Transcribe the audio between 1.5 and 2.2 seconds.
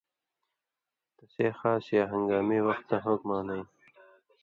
خاص یا